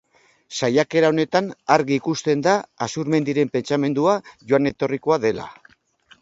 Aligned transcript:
Saiakera 0.59 1.11
honetan 1.13 1.51
argi 1.75 1.93
ikusten 2.01 2.41
da 2.47 2.55
Azurmendiren 2.87 3.53
pentsamendua 3.57 4.17
joan-etorrikoa 4.53 5.21
dela. 5.29 5.47